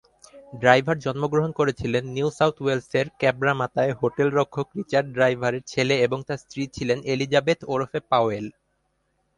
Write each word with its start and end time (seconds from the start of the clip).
Driver 0.53 0.97
জন্মগ্রহণ 0.99 1.51
করেছিলেন 1.59 2.03
new 2.15 2.29
south 2.31 2.55
ওয়েলসের 2.61 3.07
ক্যাব্রামাতায়, 3.19 3.93
হোটেল-রক্ষক 4.01 4.67
রিচার্ড 4.77 5.07
ড্রাইভারের 5.15 5.63
ছেলে 5.67 5.95
এবং 6.05 6.19
তার 6.27 6.41
স্ত্রী 6.43 6.61
ছিলেন 6.75 6.99
এলিজাবেথ 7.13 7.59
ওরফে 7.67 7.99
পাওয়েল। 8.11 8.45